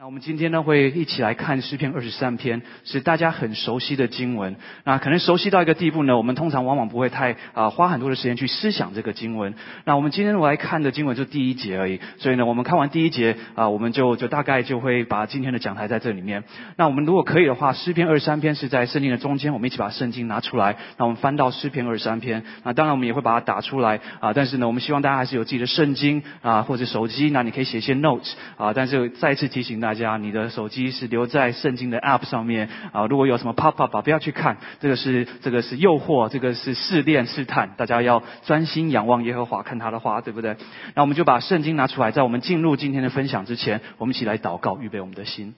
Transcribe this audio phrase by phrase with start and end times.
[0.00, 4.56] 那我们今天呢会一起来看诗篇二十三篇，是大家很熟悉的经文。
[4.84, 9.52] 那可能熟悉到一个地步呢，我们通常往往不会太啊花很多的时间去思想这个经文。
[9.84, 16.44] 那我们今天我来看的经文就第一节而已，所以呢，我们看完第一节啊，我们就 就大概就会把今天的讲台在这里面。
[16.76, 20.78] 那我们如果可以的话，诗篇二十三篇是在圣经的中间，我们一起把圣经拿出来。
[20.96, 24.32] 那我们翻到诗篇二十三篇，那当然我们也会把它打出来啊。
[24.32, 28.72] 但是呢，我们希望大家还是有自己的圣经啊或者手机，那你可以写一些 notes 啊。
[28.72, 40.56] 但是再次提醒大大家，你的手机是留在圣经的 App 上面啊，如果有什么 pop up 不要去看，这个是这个是诱惑，这个是试炼试探，大家要专心仰望耶和华，看他的话，对不对？
[40.94, 45.56] 那我们就把圣经拿出来，在我们进入今天的分享之前，我们一起来祷告，预备我们的心。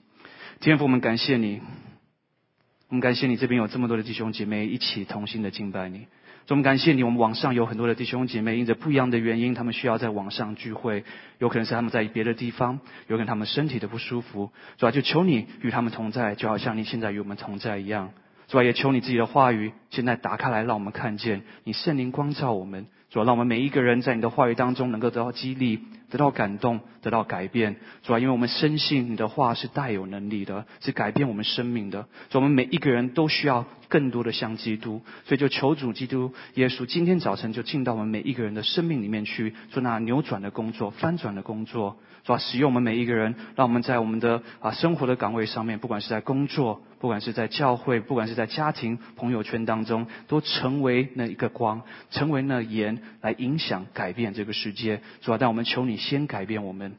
[0.61, 1.61] 天父，我们感谢你，
[2.89, 6.07] 我们感谢你这边有这么多的弟兄姐妹一起同心的敬拜你。
[6.45, 11.05] 总感谢你，我们网上有很多的弟兄姐妹，因着不一样的原因，他们需要在网上聚会，
[11.39, 18.11] 有可能是他们在别的地方，有可能他们身体的不舒服，是吧就求你与他们同在，就好像你现在与我们同在一样。
[18.49, 22.87] 是吧也求你自己的话语现在打开来，让我们看见你圣灵光照我们。
[23.09, 25.79] 主要让我们每一个人在你的话语当中能够得到激励，
[26.13, 27.77] 得到感动，得到改变。
[28.03, 32.05] 主要因为我们深信你的话是带有能力的，是改变我们生命的。
[32.29, 41.97] 主，我们每一个人都需要更多的像基督，所以就求主基督耶稣今天早晨就进到我们每一个人的生命里面去，做那扭转的工作、翻转的工作。
[42.23, 55.01] 主要使用我们每一个人，让我们在我们的啊生活的岗位上面，不管是在工作，不管是在教会，不管是在家庭、朋友圈当中，都成为那一个光，成为那盐，来影响、改变这个世界。
[55.19, 56.97] 主要，但我们求你先改变我们，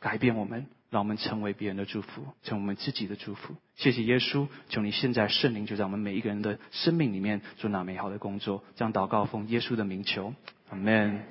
[0.00, 3.54] 改变我们，让我们成为别人的祝福，成为我们自己的祝福。
[3.74, 8.62] 谢谢耶稣，求你现在圣灵就在我们每一个人的生命里面做那美好的工作。
[8.76, 10.32] 这样祷告奉耶稣的名求，
[10.70, 11.22] 阿门。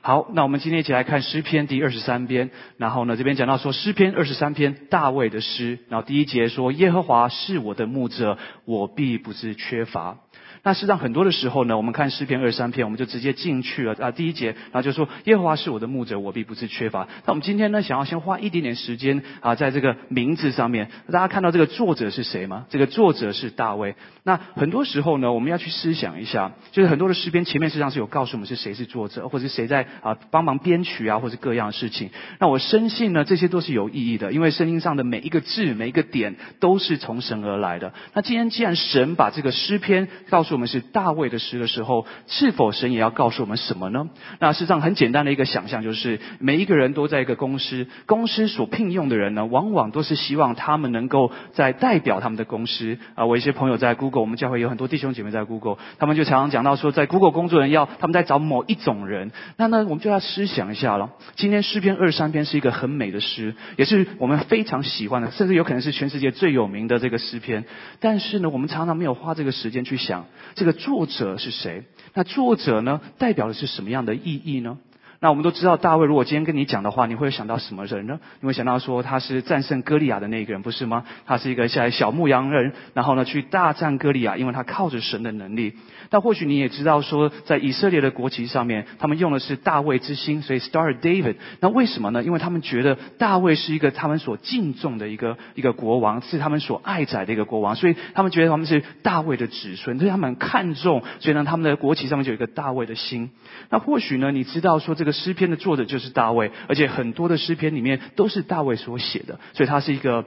[0.00, 2.50] 好，那我们今天一起来看诗篇第二十三篇。
[2.76, 5.78] 然后呢，这边讲到说诗篇二十三篇大卫的诗。
[5.88, 10.18] 然后第一节说：耶和华是我的牧者，我必不致缺乏。
[10.64, 14.10] 那实际上很多的时候呢，我们看诗篇二三篇，我们就直接进去了啊。
[14.12, 17.08] 第一节，然后就说耶和华是我的牧者，我必不致缺乏。
[17.26, 22.66] 那我们今天呢，想要先花一点点时间啊，在这个名字上面，大家看到这个作者是谁吗？
[22.70, 23.96] 这个作者是大卫。
[24.22, 32.10] 那很多时候呢，我们要去思想一下，就是很多的诗篇前面实际上是有告诉我们是谁是作者，或者是谁在啊帮忙编曲啊，或者各样的事情。
[32.38, 37.92] 那我深信呢，这些都是有意义的，因为圣经上的每一个字、每一个点都是从神而来的。
[38.14, 44.08] 那今天既然神把这个诗篇告诉我们是大卫的诗的时候，是否神也要告诉我们什么呢？
[44.38, 53.26] 那事实上很简单的一个想象就是，每一个人都在一个公司，公司所聘用的人呢，往往都是希望他们能够在代表他们的公司啊。
[53.26, 59.32] 我一些朋友在 Google，我们教会有很多弟兄姐妹在 Google，他们就常常讲到说，在 Google 工作人要他们在找某一种人。
[59.56, 61.10] 那呢，我们就要思想一下了。
[61.36, 67.64] 今天诗篇二三篇是一个很美的诗，也是我们非常喜欢的，甚至有可能是全世界最有名的这个诗篇。
[68.00, 70.72] 但是呢，我们常常没有花这个时间去想这个。
[70.82, 71.84] 作者是谁？
[72.14, 73.00] 那作者呢？
[73.18, 74.78] 代表的是什么样的意义呢？
[75.20, 78.18] 那我们都知道，大卫如果今天跟你讲的话，你会想到什么人呢？
[78.40, 81.04] 你会想到说他是战胜歌利亚的那个人，不是吗？
[81.24, 85.74] 他是一个小小牧羊人，然后呢去大战歌利亚，因为他靠着神的能力。
[86.12, 91.36] 但或许你也知道说，在以色列的国旗上面，他们用的是大卫之星，所以 Star David。
[91.60, 92.22] 那为什么呢？
[92.22, 103.30] 因为他们觉得大卫是一个他们所敬重的一个一个国王，是他们所爱宰的一个国王，所以他们觉得他们是大卫的子孙，所以他们很看重，所以呢，他们的国旗上面就有一个大卫的星。
[103.70, 110.26] 那或许呢，你知道说这个诗篇的作者就是大卫，而且很多的诗篇里面都是大卫所写的，所以他是一个。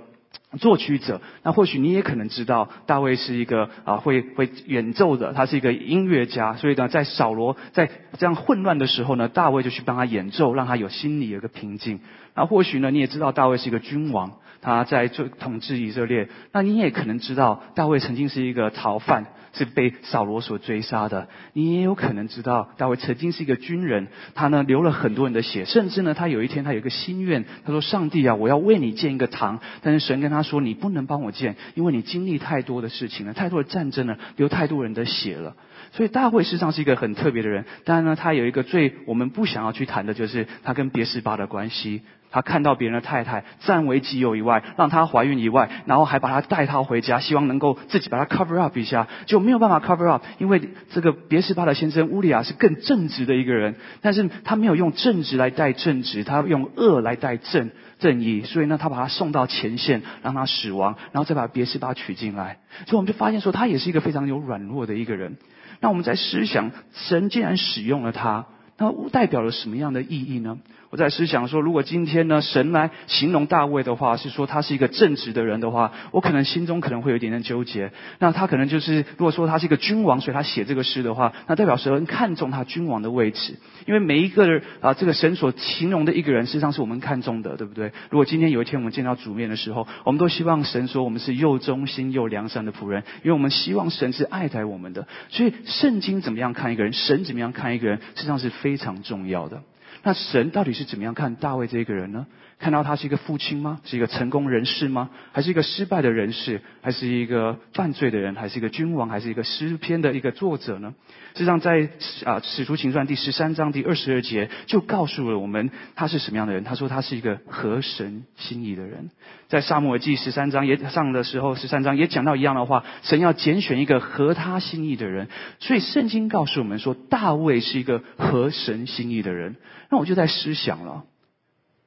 [0.57, 11.99] 作曲者，那或许你也可能知道，大卫是一个啊会会演奏的，他是一个音乐家，所以呢，在扫罗在这样混乱的时候呢，大卫就去帮他演奏，让他有心里有个平静。
[12.35, 16.29] 那或许呢，你也知道大卫是一个君王，他在做统治以色列。
[16.51, 19.25] 那你也可能知道，大卫曾经是一个逃犯。
[19.57, 21.29] 是被扫罗所追杀的。
[21.53, 35.57] 你也有可能知道，大卫曾经是一个军人，他呢流了很多人的血，甚至呢他有一天他有一个心愿，他说：“上帝啊，我要为你建一个堂。”但是神跟他说：“你不能帮我建，因为你经历太多的事情了，太多的战争了，流太多人的血了。”
[35.91, 37.65] 所以大卫实际上是一个很特别的人。
[37.83, 42.01] 当然呢，他有一个最我们不想要去谈的，就是他跟别示巴的关系。
[42.35, 50.61] 他看到别人的太太占为己有以外，让她怀孕以外，然后还把她带她回家，希望能够自己把她 cover up 一下，就没有办法 cover up，因为
[50.91, 65.37] 这个别斯巴的先生乌利亚是更正直的一个人，但是他没有用正直来带正直，他用恶来带正正义，所以呢，他把他送到前线，让他死亡，然后再把别斯巴娶进来，所以我们就发现说，他也是一个非常有软弱的一个人。
[65.79, 68.47] 那我们在思想，神既然使用了他。
[68.77, 70.57] 那代表了什么样的意义呢？
[70.95, 77.91] 我在思想说，如果今天呢，神来形容大卫的话，是说他是一个正直的人的话，我可能心中可能会有一点点纠结。
[78.19, 83.57] 那他可能就是，如果说他是一个君王，所以他写这个诗的话，那代表神看重他君王的位置。
[83.85, 87.91] 因为每一个人啊，这个神所形容的一个人，实际上是我们看重的，对不对？
[88.09, 95.05] 如果今天有一天我们见到主面的时候，我们都希望神说我们是又忠心又良善的仆人，因为我们希望神是爱戴我们的。
[95.27, 99.61] 所以圣经怎么样看一个人，神怎么样看一个人，实际上是非常重要的。
[100.05, 102.27] 那神到底是怎么样看大卫这个人呢？
[102.57, 103.81] 看到他是一个父亲吗？
[103.83, 105.09] 是一个成功人士吗？
[105.33, 106.61] 还是一个失败的人士？
[106.81, 108.33] 还是一个犯罪的人？
[108.35, 109.09] 还是一个君王？
[109.09, 110.93] 还是一个诗篇的一个作者呢？
[111.33, 111.89] 实际上，在
[112.23, 116.63] 啊《使徒行传》第十三章第二十二节就告诉了我们他是什么样的人。
[116.63, 119.09] 他说他是一个合神心意的人。
[119.49, 125.27] 在撒母耳记十三章也上的时候，十三章也讲到一样的话：神要拣选一个合他心意的人。
[125.59, 129.57] 所以圣经告诉我们说，大卫是一个合神心意的人。
[129.91, 131.03] 那我就在思想了，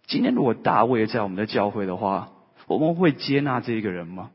[0.09, 2.31] 今天如果大卫在我们的教会的话，
[2.67, 4.31] 我们会接纳这个人吗？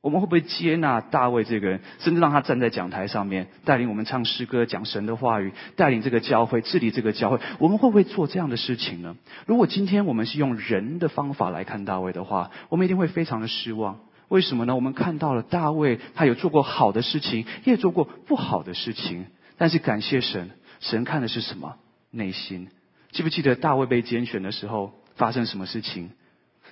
[0.00, 7.40] 我们会不会接纳大卫这个人，甚至让他站在讲台上面，带领我们唱诗歌、讲神的话语，带领这个教会治理这个教会？
[7.58, 9.16] 我们会不会做这样的事情呢？
[9.44, 13.98] 如果今天我们是用人的方法来看大卫的话，我们一定会非常的失望。
[14.28, 14.74] 为什么呢？
[14.74, 19.26] 我们看到了大卫，他有做过好的事情，也做过不好的事情，
[19.58, 21.76] 但是感谢神，神看的是什么？
[22.10, 22.68] 内心。
[23.10, 26.10] 记不记得大卫被拣选的时候发生什么事情？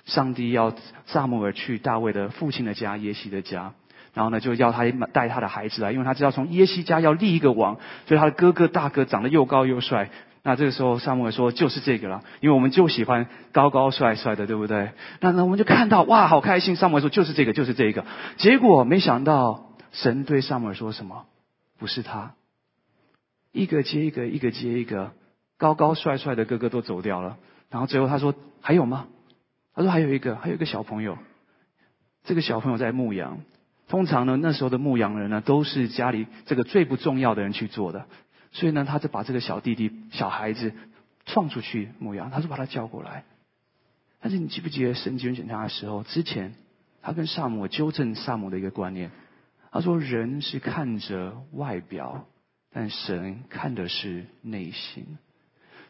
[0.05, 0.73] 上帝要
[1.05, 3.73] 萨姆尔去大卫的父亲的家耶西的家，
[4.13, 7.77] 然后呢就要他带他的孩子来，因为他知道从耶西家要立一个王，
[8.07, 10.09] 所以他的哥哥大哥长得又高又帅。
[10.43, 14.91] 那这个时候萨姆尔说就是这个了，因为我们就喜欢高高帅帅的，对不对？
[15.19, 16.77] 那那我们就看到哇，好开心！
[16.77, 18.05] 萨姆尔说就是这个，就是这个。
[18.37, 21.25] 结果没想到神对萨姆尔说什么？
[21.77, 22.31] 不是他，
[23.51, 25.11] 一个接一个，一个接一个。
[25.57, 27.37] 高高帅帅的哥哥都走掉了，
[27.69, 29.07] 然后最后他说：“还有吗？”
[29.75, 31.17] 他说：“还有一个，还有一个小朋友。
[32.23, 33.39] 这个小朋友在牧羊。
[33.87, 38.05] 通常呢，那时候的牧羊人呢，都是家里这个最不重要的人去做的。
[38.51, 40.73] 所以呢，他就把这个小弟弟、小孩子
[41.25, 42.31] 放出去牧羊。
[42.31, 43.23] 他说把他叫过来。
[44.19, 46.55] 但是你记不记得神经检查的时候，之前
[47.01, 49.11] 他跟萨姆纠正萨姆的一个观念。
[49.71, 52.25] 他说：人是看着外表，
[52.71, 55.17] 但神看的是内心。”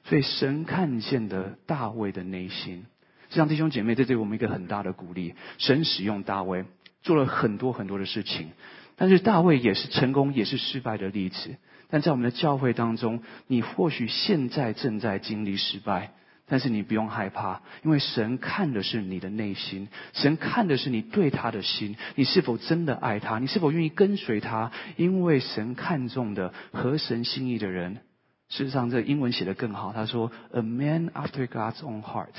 [0.03, 2.85] 所以神看见的大卫的内心，
[3.29, 5.35] 这让弟兄姐妹这对我们一个很大的鼓励。
[5.57, 6.65] 神使用大卫
[7.01, 8.51] 做了很多很多的事情，
[8.95, 11.57] 但是大卫也是成功也是失败的例子。
[11.89, 16.11] 但在我们的教会当中，你或许现在正在经历失败，
[16.45, 24.71] 但是你不用害怕，因为神看的是你的内心，神看的是你对他的心，你是否真的爱他，你是否愿意跟随他？
[24.95, 27.99] 因为神看重的合神心意的人。
[28.49, 29.91] 事实上，这英文写的更好。
[29.91, 32.29] 他说：“A man after God's own heart。”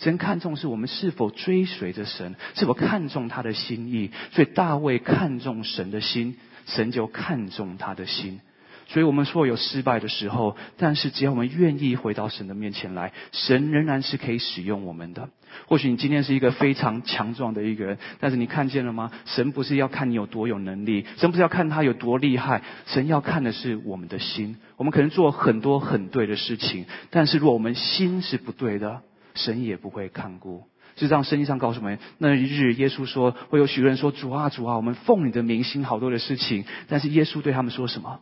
[0.00, 4.10] 神看重是我们是否追随着神，是否看重他的心意。
[4.32, 8.40] 所以大卫看重神的心，神就看重他的心。
[8.88, 15.28] 所以我们说有失败的时候，但是只要我们愿意回到神的面前来，神仍然是可以使用我们的。
[15.66, 19.10] 或许你今天是一个非常强壮的一个人，但是你看见了吗？
[19.26, 24.56] 神不是要看你有多有能力，神不是要看他有多厉害，神要看的是我们的心。
[24.76, 29.02] 我们可能做很多很对的事情，但是如果我们心是不对的，
[29.34, 30.64] 神也不会看顾。
[30.96, 38.20] 就这样，圣经上告诉我们，那一日耶稣说，会有许多人说：“主啊，主啊，我们奉你的名行好多的事情。”但是耶稣对他们说什么？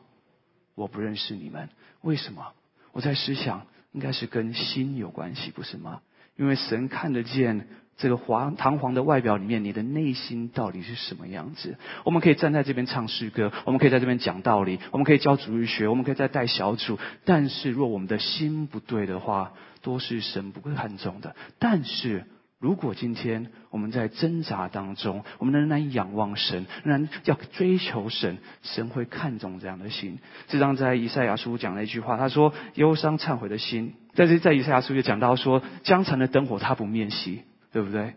[0.76, 1.68] 我不认识你们，
[2.02, 2.52] 为什么？
[2.92, 6.02] 我在思想，应该是跟心有关系，不是吗？
[6.36, 7.66] 因为神看得见
[7.96, 11.76] 这个黄堂皇的外表里面，你的内心到底是什么样子？
[12.04, 16.98] 我们可以站在这边唱诗歌，我们可以在这边讲道理，我们可以教主日学，我们可以再带小组。
[17.24, 21.34] 但是，若我们的心不对的话，都是神不会看重的。
[21.58, 22.26] 但是。
[22.58, 30.18] 如果今天我们在挣扎当中，我们仍然仰望神，仍然要追求神，神会看重这样的心。
[30.48, 37.40] 这张在以赛亚书讲了一句话，他说：“忧伤忏悔的心。”但是在以赛亚书就讲到说：“江城的灯火，他不灭熄，
[37.72, 38.14] 对不对？”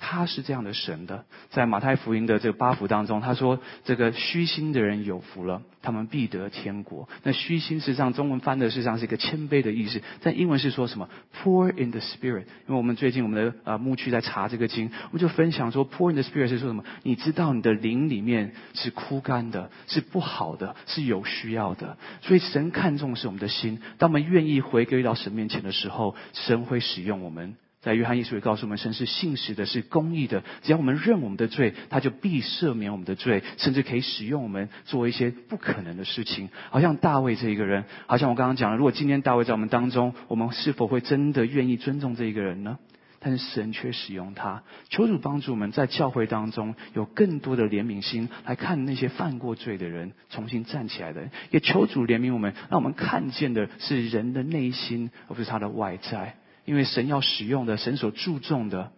[0.00, 12.46] 他是这样的神的，在马太福音的这个八福当中，他说：“这个虚心的人有福了，他们必得天国。”那虚心实际上中文翻的实际上是一个谦卑的意思，在英文是说什么？Poor in the spirit。
[12.66, 16.84] 因为我们最近我们的呃牧区在查这个经，我们就分享说，Poor in the spirit 是说什么？
[17.02, 21.98] 你知道你的灵里面是枯干的，是不好的，是有需要的。
[22.22, 27.56] 所以神看重是我们的心，当我们愿意回归到神面前的时候，神会使用我们。
[27.80, 30.42] 在约翰一书也告诉我们，神是信实的，是公义的。
[30.62, 36.50] 只要我们认我们的罪，他就必赦免我们的罪，甚至可以使用我们做一些不可能的事情。
[36.68, 42.78] 好像大卫这一个人，好像我刚刚讲了，如果今天大卫在我们当中，我们是否会真的愿意尊重这一个人呢？
[43.22, 51.28] 但是神却使用他，求主帮助我们在教会当中有更多的怜悯心，来看那些犯过罪的人重新站起来的。
[51.50, 56.36] 也求主怜悯我们，让我们看见的是人的内心，而不是他的外在。
[56.64, 58.92] 因为神要使用的，神所注重的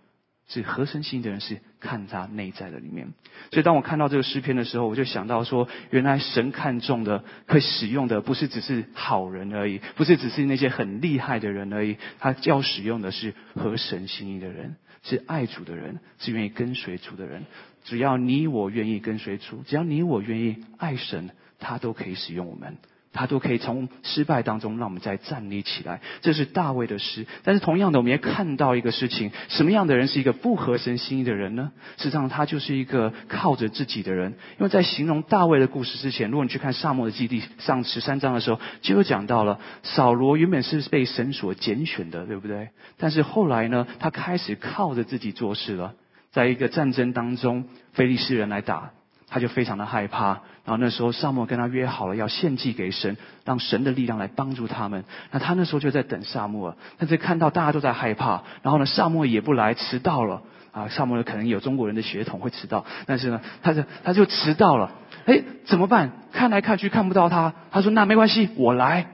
[0.49, 3.09] 是合神心的人，是看他内在的里面。
[3.51, 11.97] 所以当我看到这个诗篇的时候，我就想到说，原来神看重的、会使用的，不是只是好人而已，不是只是那些很厉害的人而已。
[12.19, 17.45] 他要使用的是合神心意的人，是爱主的人，是愿意跟随主的人。
[17.85, 22.77] 只要你我愿意跟随主，只要你我愿意爱神，他都可以使用我们。
[23.13, 27.27] 他都可以从失败当中让我们再站立起来，这是大卫的诗。
[27.45, 31.73] 但是同样的，我们也看到一个事情：什么样的人是一个不合神心意的人呢？
[31.99, 34.33] 事实上，他就是一个靠着自己的人。
[34.59, 42.71] 因为在形容大卫的故事之前，如果你去看《沙漠的基地》上十三章的时候，就有讲到了扫罗原本是被神所拣选的，对不对？
[42.97, 45.95] 但是后来呢，他开始靠着自己做事了。
[46.31, 48.93] 在一个战争当中，非利士人来打。
[49.33, 50.27] 他就非常的害怕，
[50.67, 55.05] 然后那时候萨摩跟他约好了要献祭给神，让神的力量来帮助他们。
[55.31, 60.89] 那他那时候就在等萨摩，但是看到大家都在害怕，然后呢萨摩也不来，迟到了啊。
[60.89, 64.93] 萨摩可能有中国人的血统会迟到，但是呢，他就他就迟到了。
[65.25, 66.13] 哎，怎么办？
[66.33, 67.55] 看来看去看不到他。
[67.71, 69.07] 他说那没关系，我来。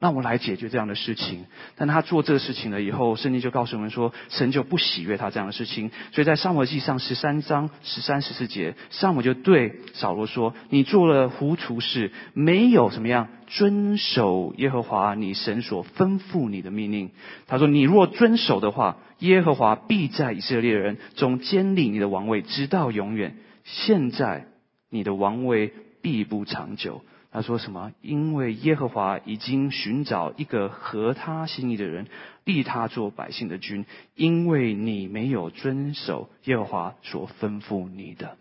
[0.00, 1.46] 让我来解决这样的事情。
[1.76, 5.90] 但他做这个事情了以后，圣经就告诉我们说，神就不喜悦他这样的事情。
[6.12, 17.10] 所以在撒母记上十三章十三十四节，撒母就对扫罗说：“你做了糊涂事，没有什么样遵守耶和华你神所吩咐你的命令。”
[17.46, 23.36] 他说：“你若遵守的话，耶和华必在以色列人中建立你的王位，直到永远。
[23.64, 24.48] 现在
[24.90, 25.72] 你的王位
[26.02, 27.02] 必不长久。”
[27.34, 27.92] 他说什么？
[28.00, 32.06] 因为耶和华已经寻找一个合他心意的人，
[32.44, 33.86] 立他做百姓的君。
[34.14, 38.36] 因为你没有遵守耶和华所吩咐你的，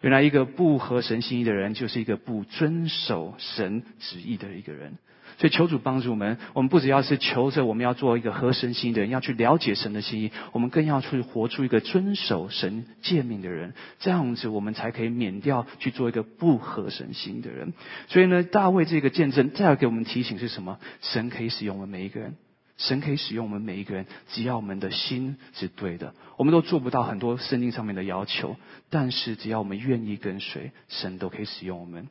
[0.00, 4.98] 原来一个不合神心意的人，就是一个不遵守神旨意的一个人。
[5.42, 17.72] 所以求主帮助我们，我们不只要是求着我们要做一个合神心的人，要去了解神的心意，我们更要去活出一个遵守神诫命的人，这样子我们才可以免掉去做一个不合神心的人。
[18.06, 20.78] 所以呢，大卫这个见证再要给我们提醒是什么？
[21.00, 22.36] 神可以使用我们每一个人，
[22.76, 26.14] 神可以使用我们每一个人，只要我们的心是对的。
[26.36, 28.54] 我们都做不到很多圣经上面的要求，
[28.90, 32.06] 但是只要我们愿意跟随，神都可以使用我们。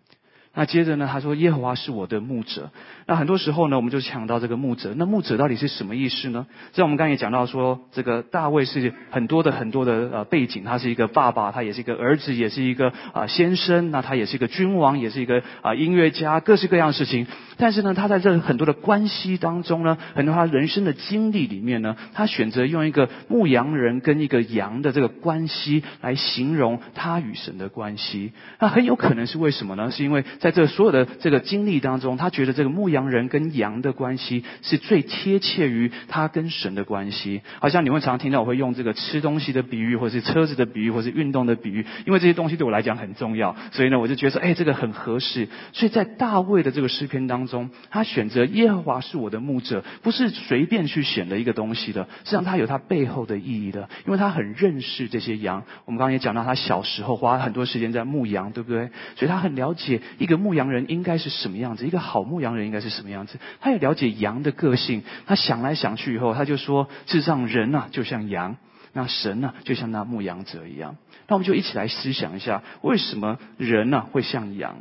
[0.53, 1.07] 那接着呢？
[1.09, 2.71] 他说：“耶和华是我的牧者。”
[3.07, 4.93] 那很多时候呢，我们就强调这个牧者。
[4.97, 6.45] 那牧者到底是什么意思呢？
[6.73, 13.91] 在我们刚才也讲到说，这个大卫是很多的很多的呃背景，他是一个爸爸，他也是一个儿子，也是一个啊先生。
[13.91, 17.27] 那他也是一个君王，也是一个啊音乐家，各式各样的事情。
[17.55, 28.33] 但是呢，他在这很多的关系当中呢，很多他人生的经历里面呢，他选择用一个牧羊人跟一个羊的这个关系来形容他与神的关系。
[28.59, 29.89] 那很有可能是为什么呢？
[29.91, 37.41] 是因为在这所有的这个经历当中，他觉得这个牧羊人跟羊的关系是最贴切于他跟神的关系。
[37.59, 45.47] 好像你会常听到我会用这个吃东西的比喻，或是车子的比喻，或是运动的比喻，因为这些东西对我来讲很重要，所以呢，我就觉得说，哎，这个很合适。
[45.73, 55.63] 所以在大卫的这个诗篇当中，他选择耶和华是我的牧者，不是随便去选的一个东西的，实际上他有他背后的意义的，因为他很认识这些羊。
[55.85, 58.89] 我们刚刚也讲到，他小时候花很多时间在牧羊，对不对？
[59.17, 60.30] 所以他很了解一个。
[60.31, 61.85] 个牧羊人应该是什么样子？
[61.85, 63.37] 一个好牧羊人应该是什么样子？
[63.61, 65.03] 他也了解羊的个性。
[65.27, 68.57] 他想来想去以后，他就说：，世上，人呐就像羊，
[68.93, 70.95] 那神呐就像那牧羊者一样。
[71.27, 74.79] 那我们就一起来思想一下，为什么人呐会像羊？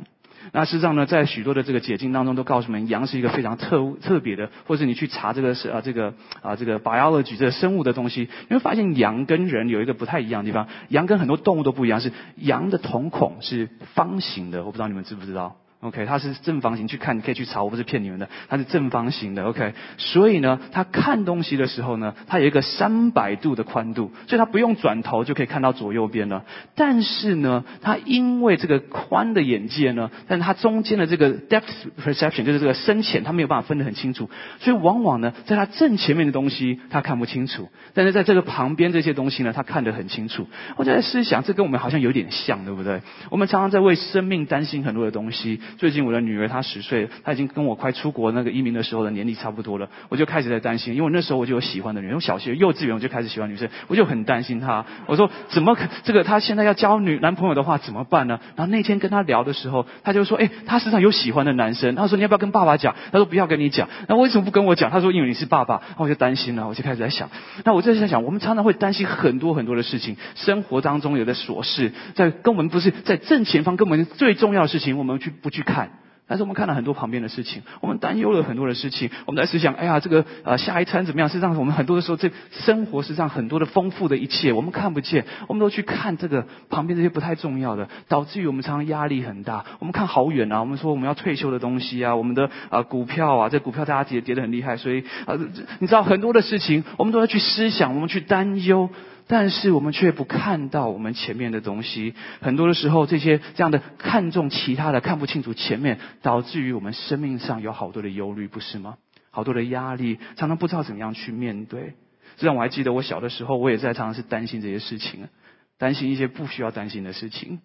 [0.51, 10.67] 那事实上呢，在许多的这个解经当中，都告诉我们，羊是一个非常特特别的，或者你去查这个是啊这个啊这个 biology 这个生物的东西，你会发现羊跟人有一个不太一样的地方。
[10.89, 15.55] 羊跟很多动物都不一样，是羊的瞳孔是方形的，我不知道你们知不知道。
[15.81, 19.43] OK，它是正方形，去看你可以去查，我不是骗你们的，它是正方形的。
[19.45, 26.45] OK，所以呢，它看东西的时候呢，它有一个三百度的宽度，所以它不用转头就可以看到左右边了。
[26.75, 31.63] 但是呢，它因为这个宽的眼界呢，但是它中间的这个 depth
[31.99, 40.47] perception 就是这个深浅，它没有办法分得很清楚，所以往往呢，在它正前面的东西它看不清楚，但是在这个旁边这些东西呢，它看得很清楚。
[40.77, 43.01] 我就在思想，这跟我们好像有点像，对不对？
[43.31, 45.59] 我们常常在为生命担心很多的东西。
[45.77, 54.85] 最近我的女儿她十岁，她已经跟我快出国那个移民的时候的年龄差不多了，我就开始在担心，因为那时候我就有喜欢的女人，从小学、幼稚园我就开始喜欢女生，我就很担心她。
[55.07, 58.39] 我说怎么可这个她现在要交女男朋友的话怎么办呢？
[58.55, 61.95] 然后那天跟她聊的时候，她就说：哎，她身上有喜欢的男生。
[61.95, 62.95] 她说你要不要跟爸爸讲？
[63.11, 63.89] 她说不要跟你讲。
[64.07, 64.91] 那为什么不跟我讲？
[64.91, 65.81] 她说因为你是爸爸。
[65.97, 67.29] 那我就担心了，我就开始在想。
[67.63, 75.91] 那我就在想，我们常常会担心很多很多的事情，生活当中有的琐事，在跟我们不是在正前方，跟我们最重要的事情，我们去不去看？
[76.27, 81.27] 但是我们看了很多旁边的事情，我们担忧了很多的事情，我们在思想，哎呀，这个呃下一餐怎么样？
[81.27, 89.65] 实际上，我们很多的时候，这生活实际上很多的丰富的一切，我们看不见，我们都去看这个旁边这些不太重要的，导致于我们常常压力很大。
[89.79, 95.35] 我们看好远啊，我们说我们要退休的东西啊，我们的啊股票啊，这股票大家跌跌得很厉害，所以啊，
[95.79, 98.89] 你知道很多的事情，我们都要去思想，我们去担忧。
[99.31, 108.97] 但是我们却不看到我们前面的东西，很多的时候，这些这样的看重其他的，看不清楚前面，导致于我们生命上有好多的忧虑，不是吗？
[109.29, 111.93] 好多的压力，常常不知道怎么样去面对。
[112.35, 115.29] 虽然我还记得我小的时候，我也在常常是担心这些事情，
[115.77, 117.61] 担心一些不需要担心的事情。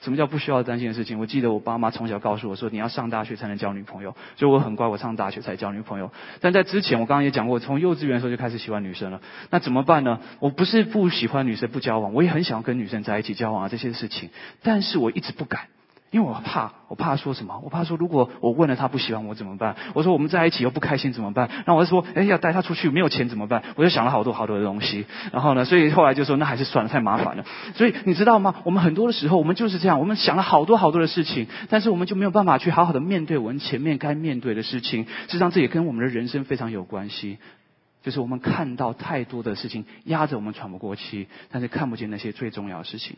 [0.00, 1.18] 什么叫不需要担心的事情？
[1.18, 6.12] 我记得我爸妈从小告诉我说，你要上大学才能交女朋友，所以我很乖，我上大学才交女朋友。
[6.40, 9.20] 但在之前，我刚刚也讲过，从幼稚园的时候就开始喜欢女生了。
[9.50, 10.20] 那怎么办呢？
[10.38, 14.30] 我不是不喜欢女生不交往，我也很想要跟女生在一起交往啊这些事情，
[14.62, 15.68] 但是我一直不敢。
[16.10, 17.60] 因为我怕，我怕说什么？
[17.62, 19.76] 我怕说，如果我问了他不喜欢我怎么办？
[19.92, 21.50] 我说我们在一起又不开心怎么办？
[21.66, 23.62] 那我就说，哎，要带他出去没有钱怎么办？
[23.76, 25.04] 我就想了好多好多的东西。
[25.32, 27.44] 然后呢，所以后来就说，那还是算了，太麻烦了。
[27.74, 28.54] 所以你知道吗？
[28.64, 35.06] 我们很多的时候，我们就是这样，我们想了好多好多的事情，但是我们就没有办法去好好的面对我们前面该面对的事情。
[35.26, 37.36] 实际上，这也跟我们的人生非常有关系，
[38.02, 43.16] 就是我们看到太多的事情压着我们喘不过气，但是看不见那些最重要的事情。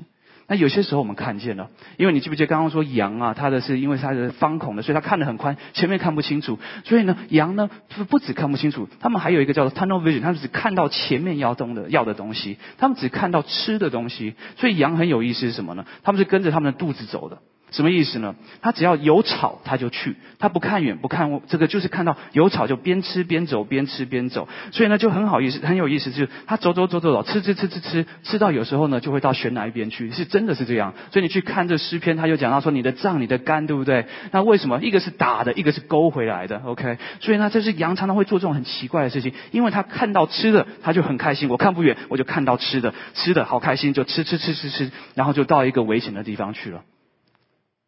[0.50, 6.58] 那有些时候我们看见了，因为你记不记得刚刚说羊啊，它的是因为它是方孔的，所以它看得很宽，前面看不清楚。
[6.84, 14.34] 所以呢，羊呢不不止看不清楚，他们还有一个叫做 tunnel vision，他们只看到前面要东的要的东西，他们只看到吃的东西。
[14.56, 15.86] 所以羊很有意思是什么呢？
[16.02, 17.38] 他们是跟着他们的肚子走的。
[17.70, 18.34] 什么意思呢？
[18.62, 24.48] 他只要有草，他就去，他不看远，不看这个，就是看到有草就边吃边走，边吃边走。
[24.72, 30.94] 所以呢，就很好意思，很有意思，就是他走走走走走，吃吃吃吃吃，吃到有时候呢，就会到悬崖边去，是真的是这样。
[31.12, 34.06] 所以你去看这诗篇，他就讲到说，你的脏，你的肝，对不对？
[34.32, 36.98] 那为什么一个是打的，一个是勾回来的？OK？
[37.20, 41.48] 所以呢，这是羊常常会做这种很奇怪的事情，因为他看到吃的，他就很开心。
[41.48, 46.82] 我看不远，我就看到吃的，吃的好开心，就吃吃吃吃吃，然后就到一个危险的地方去了。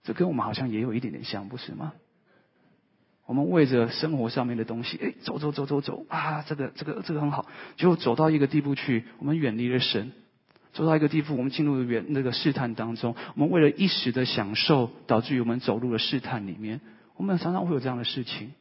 [0.02, 1.92] 这跟我们好像也有一点点像，不是吗？
[3.24, 10.12] 我们为着生活上面的东西，哎，走走走走走啊，这个这个这个很好，就走到一个地步去，我们远离了神，
[10.72, 16.80] 走到一个地步，我们进入了远那个试探当中，我们为了一时的享受，导致于我们走入了试探里面。
[17.16, 18.52] 我们常常会有这样的事情。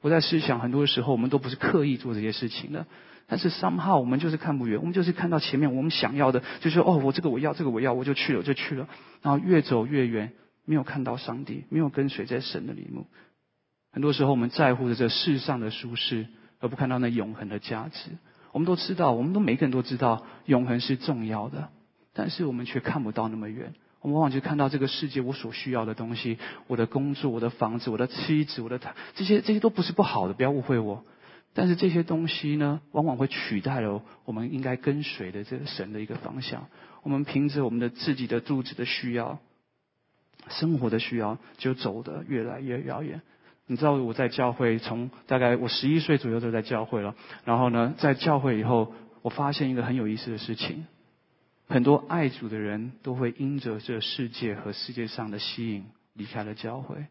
[0.00, 2.86] 我在思想，很多的时候我们都不是刻意做这些事情的，
[3.26, 8.88] 但是 somehow 我们就是看不远，我们就是看到前面我们想要的，就是哦，我这个我要，这个我要，我就去了，就去了，
[9.20, 10.32] 然后越走越远。
[10.64, 13.04] 没有看到上帝，没有跟随在神的里面。
[13.92, 16.26] 很多时候，我们在乎的这世上的舒适，
[16.60, 18.10] 而不看到那永恒的价值。
[18.52, 21.70] 我们都知道，我们都每个人都知道，永恒是重要的，
[22.14, 23.74] 但是我们却看不到那么远。
[24.00, 31.04] 我们往往就看到这个世界我所需要的东西，我的工作、我的房子、我的妻子、我的他，这些这些都不是不好的，不要误会我。
[31.54, 36.66] 但是这些东西呢，往往会取代了我们应该跟随的这个神的一个方向。
[37.02, 39.38] 我们凭着我们的自己的肚子的需要。
[40.48, 43.22] 生活的需要就走得越来越遥远。
[43.66, 47.14] 你知道我在教会从大概我十一岁左右就在教会了。
[47.44, 50.86] 然后呢，在教会以后，我发现一个很有意思的事情：
[51.68, 57.06] 很多爱主的人都会因着这世界和世界上的吸引离开了教会。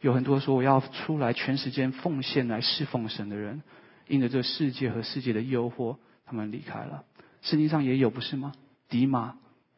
[0.00, 3.62] 有很多说我要出来全时间奉献来侍奉神的人，
[4.08, 7.04] 因着这世界和世界的诱惑，他们离开了。
[7.40, 8.52] 圣经上也有不是吗？
[8.88, 9.36] 迪马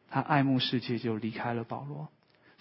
[0.09, 2.09] 他爱慕世界就离开了保罗。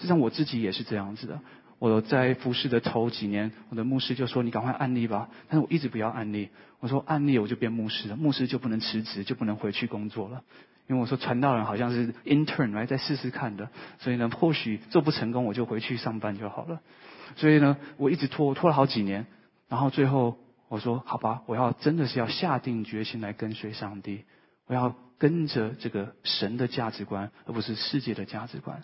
[0.05, 1.41] 实际上我自己也是这样子的。
[1.79, 6.51] 我在服侍的头几年，我的牧师就说：“你赶快安利吧。”但是我一直不要安利。
[6.81, 10.43] 我说：“安利我就变牧师了，牧师就不能辞职，就不能回去工作了。”
[10.89, 16.81] 因为我说传道人好像是 intern 来再试试看的，所以呢，或许做不成功，我就回去上班就好了。
[17.37, 19.27] 所以呢，我一直拖拖了好几年，
[19.69, 20.37] 然后最后
[20.69, 24.25] 我说：“好吧，我要真的是要下定决心来跟随上帝，
[24.67, 28.83] 我要跟着这个神的价值观，而不是世界的价值观。”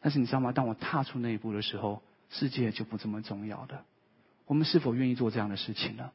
[0.00, 0.52] 但是你知道吗？
[0.52, 3.84] 当我踏出那一步的时候，世界就不这么重要的。
[4.46, 6.10] 我们是否愿意做这样的事情呢？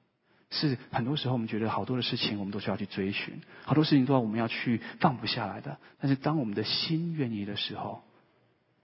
[0.50, 5.80] 是很多时候我们觉得好多的事情我们都需要去追寻，好多事情都要我们要去放不下来的。
[6.00, 8.04] 但是当我们的心愿意的时候，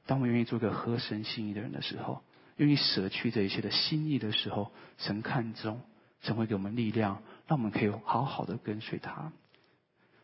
[0.08, 2.24] 当我们愿意做个合神心意的人的时候，
[2.58, 5.82] 愿意舍去这一切的心意的时候，神看重，
[6.22, 9.32] 神会给我们力量，让我们可以好好的跟随他。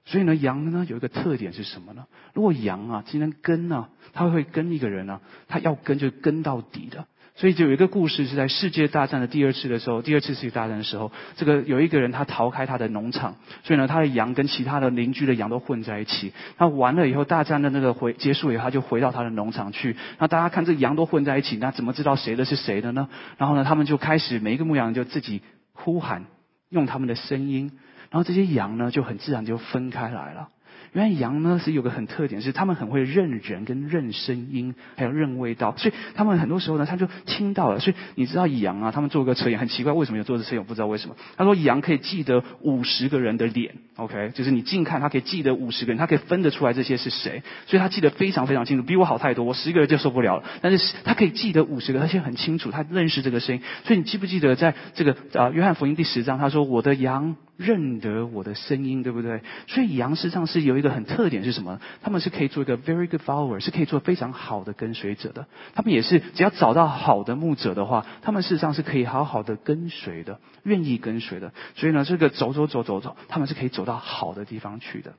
[0.06, 2.06] 所以呢，羊呢有一个特点是什么呢？
[2.34, 7.06] 如果羊啊今天跟呢，它会跟一个人呢，它要跟就跟到底的。
[7.38, 16.32] 所以就有一个故事是在世界大战的第二次的时候，第二次世界大战的时候，这个有一个人他逃开他的农场，所以呢他的羊跟其他的邻居的羊都混在一起。
[16.58, 19.98] 那完了以后，大战的那个回结束以后，他就回到他的农场去。
[20.18, 23.10] 那大家看这羊都混在一起，那怎么知道谁的是谁的呢？
[23.38, 25.42] 然后呢，他们就开始每一个牧羊人就自己
[25.74, 26.28] 呼喊，
[26.70, 27.74] 用他们的声音，
[28.16, 30.48] 然后这些羊呢就很自然就分开来了。
[30.94, 37.82] 原来羊呢是有个很特点，是他们很会认人跟认声音，还有认味道，所以他们很多时候呢，他就听到了。
[37.82, 40.60] 所以你知道羊啊，他们做个测验很奇怪，为什么要做这测验？
[40.60, 41.18] 我不知道为什么。
[41.36, 49.44] 他说羊可以记得五十个人的脸，OK，就是你近看，他可以记得五十个人，他可以分得出来这些是谁，所以他记得非常非常清楚，比我好太多。
[49.44, 53.62] 我十个人就受不了了，但是他可以记得五十个，而且很清楚，他认识这个声音。
[53.84, 57.36] 所以你记不记得在这个啊约翰福音第十章，他说我的羊。
[57.58, 59.42] 认得我的声音，对不对？
[59.68, 61.80] 所以羊实际上是有一个很特点是什么？
[62.02, 65.48] 他们是可以做一个 very good follower，是可以做非常好的跟随者的。
[65.74, 71.54] 他们也是只要找到好的牧者的话，他们事实上是可以好好的跟随的，愿意跟随的。
[71.76, 75.14] 所以呢，这个走走走走走，他们是可以走到好的地方去的。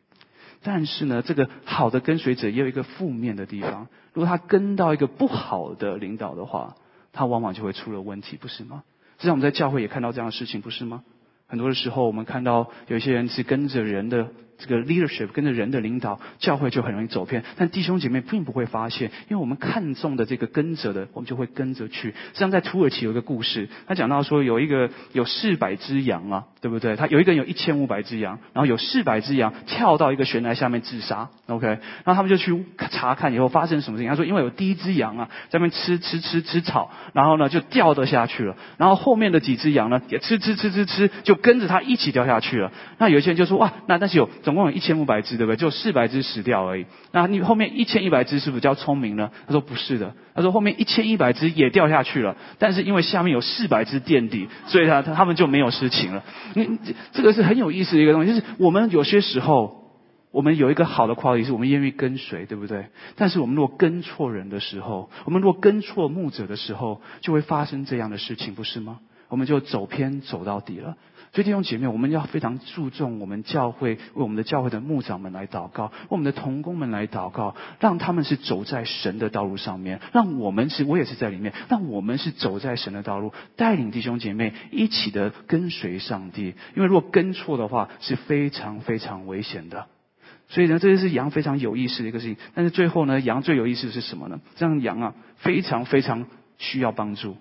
[0.62, 3.88] 但是呢，这个好的跟随者也有一个负面的地方。
[4.12, 6.74] 如果他跟到一个不好的领导的话，
[7.12, 8.82] 他往往就会出了问题，不是吗？
[9.18, 11.02] 实际上我们在教会也看到这样的事情，不是吗？
[11.46, 14.28] 很多的时候，我们看到有些人是跟着人的。
[14.58, 17.44] 这个 leadership 跟着人的领导，教会就很容易走偏。
[17.56, 22.14] 但弟兄姐妹并不会发现，因为我们看重的这个跟着的，我们就会跟着去。
[22.32, 26.96] 像在土耳其有一个故事，他讲到说有一个有四百只羊啊，对不对？
[26.96, 31.28] 他有一个人有一千五百只羊，然后有四百只羊跳到一个悬崖下面自杀。
[31.48, 34.10] OK，然后他们就去查看以后发生什么事情。
[34.10, 38.56] 他说，因为有第一只羊啊在那边吃吃吃吃草，然后呢就掉得下去了。
[38.78, 42.72] 然后后面的几只羊呢也吃吃吃吃吃，就跟着他一起掉下去了。
[42.98, 44.30] 那有一些人就说哇，那但是有。
[44.46, 45.56] 总共有一千五百只，对不对？
[45.56, 46.86] 就四百只死掉而已。
[47.10, 49.32] 那你后面一千一百只是不是叫聪明呢？
[49.44, 50.14] 他说不是的。
[50.36, 56.22] 他说后面一千一百只也掉下去了，但是因为下面有四百只垫底，所以他他他们就没有事情了。
[56.54, 56.78] 你
[57.10, 59.90] 这个是很有意思的一个东西，就是我们有些时候，
[60.30, 62.86] 我们有一个好的 quality，是我们愿意跟随，对不对？
[63.16, 69.00] 但是我们如果跟错人的时候，我们如果跟错牧者的时候，就会发生这样的事情，不是吗？
[69.28, 70.96] 我们就走偏走到底了。
[71.36, 86.54] 所以弟兄姐妹，我们要非常注重我们教会为我们的教会的牧长们来祷告，为我们的童工们来祷告，让他们是走在神的道路上面，让我们是，我也是在里面，让我们是走在神的道路，带领弟兄姐妹一起的跟随上帝。
[86.74, 89.88] 因为如果跟错的话，是非常非常危险的。
[90.48, 92.38] 所以呢，这就是羊非常有意思的一个事情。
[92.54, 94.40] 但是最后呢，羊最有意思的是什么呢？
[94.54, 96.24] 这样羊啊，非常非常
[96.56, 97.36] 需要帮助。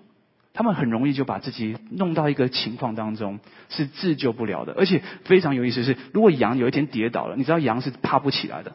[0.56, 3.38] 他们很容易就把自己弄到一个情况当中
[3.68, 8.74] 是自救不了的，而且非常有意思是，如果羊有一天跌倒了，你知道羊是爬不起来的，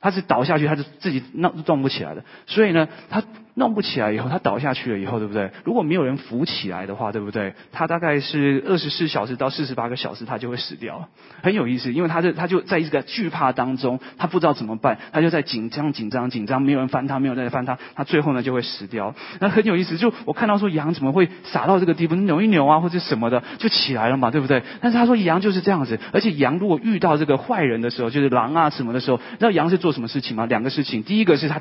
[0.00, 3.22] 它是倒下去，它是自己弄动不起来的，所以呢，它。
[3.54, 5.50] 弄不起来以后，他倒下去了以后，对不对？
[5.64, 7.54] 如果没有人扶起来的话，对不对？
[7.70, 11.08] 他大概是二十四小时到四十八个小时，他就会死掉。
[11.42, 19.14] 很有意思，因为他这他就在一个惧怕当中，他不知道怎么办，他就在紧张、紧张、紧张，没有人翻他，没有人翻他，他最后呢就会死掉。
[19.38, 24.62] 那很有意思，就我看到说羊怎么会傻到这个地步，扭一扭啊或者什么的就起来了嘛，对不对？
[24.80, 30.46] 但是他说羊就是这样子，而且羊如果遇到这个坏人的时候，就是狼啊什么的时候，那羊是做什么事情吗？
[30.46, 31.60] 两个事情，第一个是他。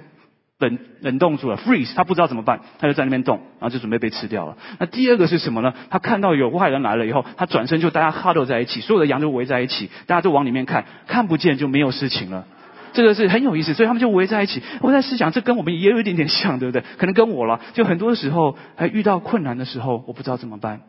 [0.62, 4.56] 冷冷冻住了，freeze，他不知道怎么办，他就在那边动，然后就准备被吃掉了。
[4.80, 5.74] 那第二个是什么呢？
[5.90, 12.46] 他看到有坏人来了以后，他转身就大家 huddle 在一起，所有的羊就围在一起，大家都往里面看，看不见就没有事情了。
[12.94, 14.62] 这个是很有意思，所以他们就围在一起。
[14.82, 16.84] 我在思想，这跟我们也有一点点像，对不对？
[16.98, 20.82] 可能跟我了，就很多时候，还遇到困难的时候，我不知道怎么办。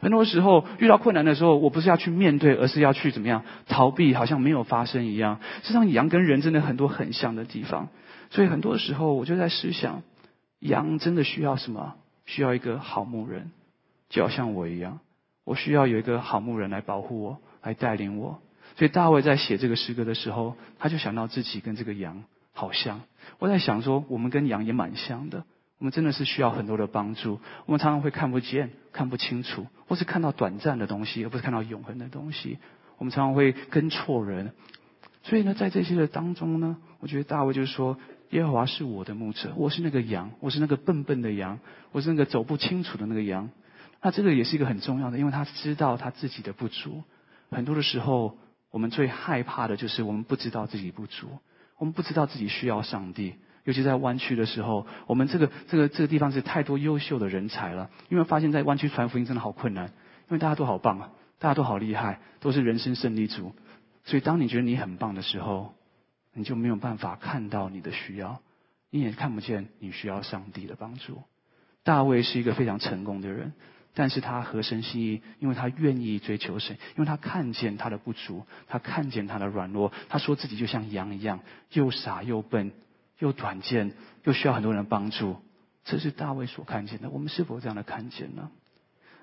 [0.00, 5.38] 很多时候遇到困难的时候，我不是要去面对，而是要去怎么样逃避，好像没有发生一样。
[5.62, 7.88] 实际上，羊跟人真的很多很像的地方。
[8.34, 10.02] 所以很多时候，我就在思想，
[10.58, 11.94] 羊真的需要什么？
[12.26, 13.52] 需要一个好牧人，
[14.08, 14.98] 就好像我一样，
[15.44, 18.40] 我需要有一个好牧人来保护我，来带领我。
[18.74, 23.02] 所以大卫在写这个诗歌的时候，他就想到自己跟这个羊好像。
[23.38, 25.44] 我在想说，我们跟羊也蛮像的，
[25.78, 27.38] 我们真的是需要很多的帮助。
[27.66, 32.58] 我们常常会看不见、看不清楚，或是看到短暂的东西，而不是看到永恒的东西。
[32.98, 34.54] 我们常常会跟错人。
[35.22, 37.96] 所以呢，在这些的当中呢，我觉得大卫就是说。
[38.34, 41.60] 耶和华是我的牧者，我是那个羊，我是那个笨笨的羊，
[41.92, 43.48] 我是那个走不清楚的那个羊。
[44.02, 47.04] 那这个也是一个很重要的，因为他知道他自己的不足。
[47.52, 48.36] 很多的时候，
[48.72, 51.28] 我们最害怕的就是我们不知道自己不足，
[51.78, 53.36] 我们不知道自己需要上帝。
[53.62, 57.88] 尤其在湾区的时候，我们这个这个这个地方是太多优秀的人才了。
[58.08, 63.54] 因为发现，在湾区传福音真的好困难，因为大家都好棒啊，大家都好厉害，都是人生胜利组。
[64.02, 65.72] 所以，当你觉得你很棒的时候，
[66.34, 68.42] 你就没有办法看到你的需要，
[68.90, 71.22] 你也看不见你需要上帝的帮助。
[71.82, 73.54] 大卫是一个非常成功的人，
[73.94, 79.92] 但是他合神心意，因为他愿意追求神，因为他看见他的不足，他看见他的软弱。
[80.08, 81.40] 他说自己就像羊一样，
[81.72, 82.72] 又傻又笨。
[83.20, 83.92] 又短见，
[84.24, 85.36] 又需要很多人帮助，
[85.84, 87.08] 这是大卫所看见的。
[87.10, 88.50] 我们是否这样的看见呢？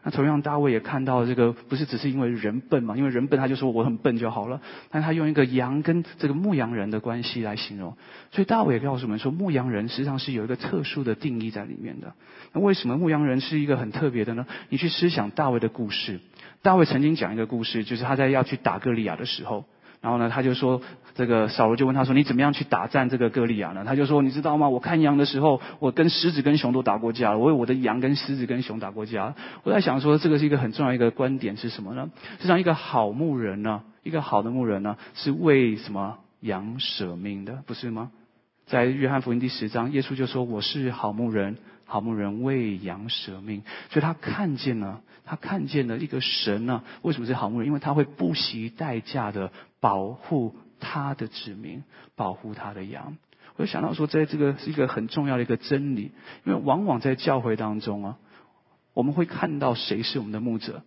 [0.04, 2.98] 那同样，大卫也看到这个，不是只是因为人笨嘛？
[2.98, 4.60] 因为人笨，他就说我很笨就好了。
[4.90, 7.96] 但他用一个羊跟这个牧羊人的关系来形容，
[8.32, 12.14] 所以大卫也告诉我们说，牧羊人实际上是有一个特殊的定义在里面的。
[12.54, 14.48] 那为什么牧羊人是一个很特别的呢？
[14.70, 16.20] 你去思想大卫的故事，
[16.62, 19.66] 大卫曾经讲一个故事，就是他在要去打歌利亚的时候。
[20.02, 20.82] 然后呢，他就说，
[21.22, 24.68] 这个扫罗就问他说：“你怎么样去打战这个歌利亚呢？”他就说：“你知道吗？
[24.70, 32.10] 我看羊的时候，我跟狮子跟熊都打过架，我为我的羊跟狮子跟熊打过架。”我在想说，这个是一个很重要一个观点是什么呢？
[32.38, 38.10] 实际上，一个好牧人呢，一个好的牧人呢，是为什么羊舍命的，不是吗？
[38.66, 46.84] 在约翰福音第十章，耶稣就说：“我是好牧人。”好牧人为羊舍命，所以他看见了，他看见了一个神呢。
[47.02, 47.68] 为什么是好牧人？
[47.68, 51.84] 因为他会不惜代价的保护他的子民，
[52.18, 53.16] 保护他的羊。
[53.56, 56.12] 我就想到说，在这个是一个很重要的一个真理，
[56.44, 58.18] 因为往往在教会当中啊，
[58.94, 60.84] 我们会看到谁是我们的牧者，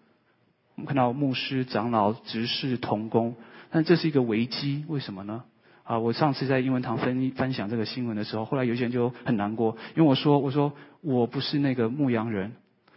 [0.74, 3.36] 我们看到牧师、长老、执事、同工，
[3.70, 5.44] 但这是一个危机，为什么呢？
[5.84, 12.52] 啊，我上次在英文堂分分享这个新闻的时候，后来有些人就很难过，因为我说我说我不是那个牧羊人，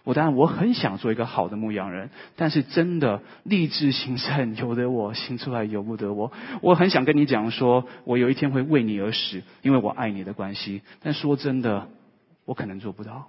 [0.08, 6.32] 我当然我很想做一个好的牧羊人，但是真的立志行善由得我，行出来由不得我。
[6.62, 10.82] 我很想跟你讲说，我有一天会为你而死，因为我爱你的关系。
[11.04, 11.89] 但说真的，
[12.46, 13.28] 我可能做不到。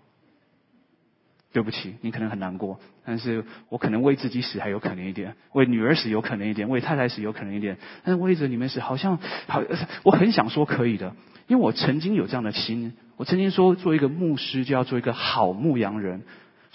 [1.53, 9.65] 对不起，你可能很难过，但是我可能为自己死还有可能一点，为女儿死有可能一点，为太太死有可能一点，但是为着你们死，好像好，
[10.05, 11.17] 我很想说可以的，
[11.49, 16.23] 因为我曾经有这样的心，我曾经说做一个牧师就要做一个好牧羊人，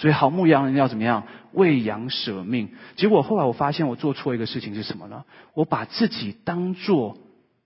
[0.04, 2.68] 所以好牧羊人要怎么样为羊舍命？
[2.98, 5.24] 结果后来我发现我做错一个事情是什么呢？
[5.54, 7.18] 我把自己当做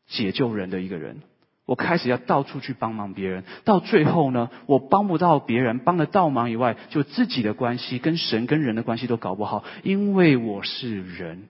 [0.05, 1.21] 解救人的一个人。
[1.65, 11.49] 我开始要到处去帮忙别人，到最后呢，我帮不到别人，帮得到忙以外，就自己的关系跟神跟人的关系都搞不好，因为我是人，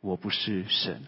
[0.00, 1.00] 我不是神。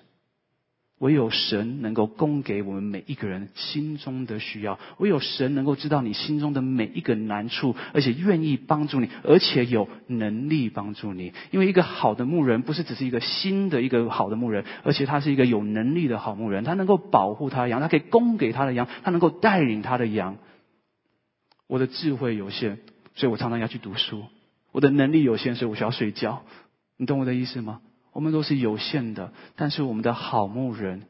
[1.01, 11.33] 唯有神能够供给我们每一个人心中的需要，唯有神能够知道你心中的每一个难处，而且愿意帮助你，而且有能力帮助你。
[11.53, 20.37] 因为一个好的牧人不是只是一个新的一个好的牧人，而且他是一个有能力的好牧人，他能够保护他的羊，他可以供给他的羊，他能够带领他的羊。
[21.67, 22.77] 我的智慧有限，
[23.15, 24.25] 所以我常常要去读书；
[24.71, 26.43] 我的能力有限，所以我需要睡觉。
[26.99, 27.81] 你懂我的意思吗？
[28.13, 31.03] 我们都是有限的，但是我们的好牧人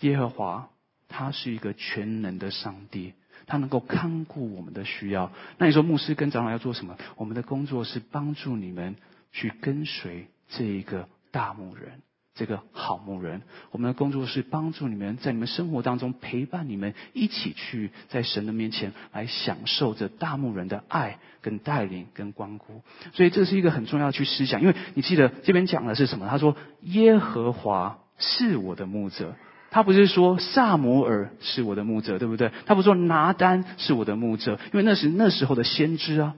[0.00, 0.68] 耶和华，
[1.08, 3.14] 他是一个全能的上帝，
[3.46, 5.30] 他能够看顾我们的需要。
[5.58, 6.96] 那你说牧师跟长老要做什么？
[7.16, 8.96] 我们的工作是帮助你们
[9.32, 12.02] 去跟随这一个大牧人。
[12.38, 22.82] 这个好牧人，我们的工作是帮助你们在你们生活当中陪伴你们一起去在神的面前来享受着大牧人的爱跟带领跟光顾。
[23.12, 26.28] 所以这是一个很重要的去思想，因为你记得这边讲的是什么？
[26.28, 29.34] 他说耶和华是我的牧者，
[29.72, 32.52] 他不是说萨摩尔是我的牧者，对不对？
[32.66, 36.36] 他不说拿丹是我的牧者，因为那是那时候的先知啊。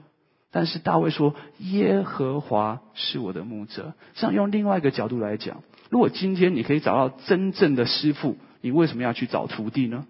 [0.53, 5.61] 但是大卫说耶和华是我的牧者，这样用另外一个角度来讲。
[5.91, 10.07] 如果今天你可以找到真正的师傅，你为什么要去找徒弟呢？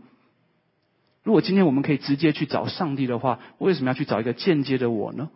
[1.23, 5.31] 如果今天我们可以直接去找上帝的话，为什么要去找一个间接的我呢？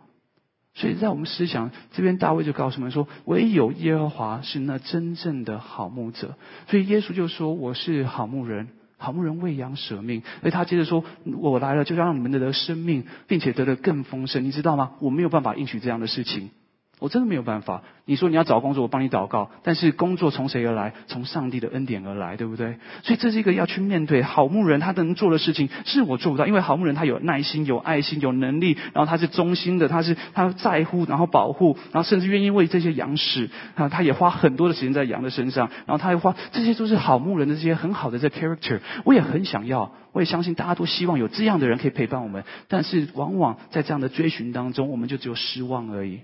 [0.74, 6.36] 所以在我们思想这边，大卫就告诉我们说：唯有耶和华是那真正的好牧者。
[6.68, 11.02] 所以耶稣就说：“我是好牧人，好牧人喂养舍命。”而他接着说
[11.40, 14.92] ：“我来了，就让你们得生命，并且得的更丰盛。”你知道吗？
[15.00, 16.50] 我没有办法应许这样的事情。
[16.98, 17.82] 我真的没有办法。
[18.06, 19.50] 你说你要找工作，我帮你祷告。
[19.62, 20.94] 但是工作从谁而来？
[21.08, 22.78] 从上帝的恩典而来，对不对？
[23.02, 26.46] 所以这是一个要去面对好牧人他能做的事情，是我做不到。
[26.46, 38.80] 因为好牧人他有耐心、有爱心、有能力，然后他是忠心的，他是他在乎，然后保护，然后甚至愿意为这些羊死啊，他也花很多的时间在羊的身上，然后他还花，这些都是好牧人的这些很好的这 character。
[39.04, 42.44] 我也很想要，我也相信大家都希望有这样的人可以陪伴我们。
[42.68, 46.20] 但是往往在这样的追寻当中，我们就只有失望而已。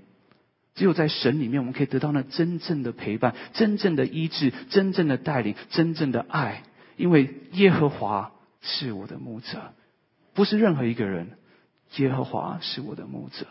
[0.74, 6.62] 只有在神里面，我们可以得到那真正的陪伴、真正的医治、真正的带领、真正的爱。
[6.96, 9.72] 因为耶和华是我的牧者，
[10.34, 11.32] 不是任何一个人，
[11.96, 13.46] 耶和华是我的牧者。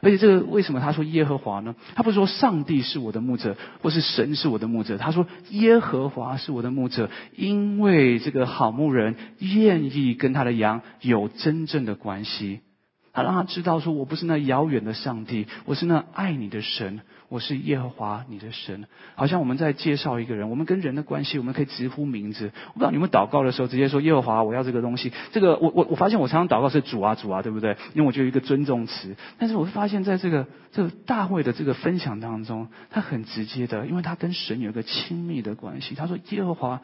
[0.00, 1.76] 而且这个为什么他说耶和华呢？
[1.94, 4.98] 他不是说上帝是我的牧者，或是神是我的牧者。
[4.98, 12.60] 他说耶和华是我的牧者，因为这个好牧人愿意跟他的羊有真正的关系。
[13.12, 17.00] 他让他知道说，我不是那遥远的上帝，我是那爱你的神。
[17.28, 22.52] 我是耶和华你的神，好像我们在介绍一个人，我们跟人的关系，我们可以直呼名字。
[22.66, 25.14] 我不知道你们祷告的时候直接说耶和华，我要这个东西。
[25.30, 27.78] 这个我我我发现我常常祷告是主啊主啊，对不对？
[27.94, 29.16] 因为我就一个尊重词。
[29.38, 35.94] 但是我会发现在这个这个大会的这个分享当中，他很直接的，因为他跟神有一个亲密的关系。
[35.94, 36.82] 他说耶和华，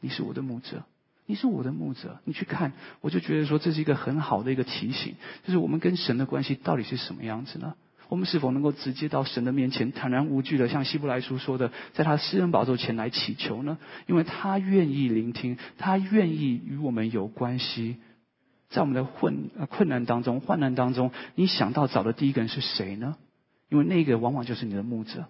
[0.00, 0.82] 你是我的牧者，
[1.28, 2.20] 你是我的牧者。
[2.24, 5.14] 你去看，我就觉得说这是一个很好的一个提醒，
[5.44, 7.74] 就是我们跟神的关系到底是什么样子呢？
[8.08, 13.76] 我们是否能够直接到神的面前，坦然无惧的，像希伯来书说的，在他私人宝座前来祈求呢？
[14.06, 17.98] 因为他愿意聆听，他愿意与我们有关系。
[18.70, 23.16] 在我们的困困难当中、患难当中，你想到找的第一个人是谁呢？
[23.68, 25.26] 因为那个往往就是你的牧者。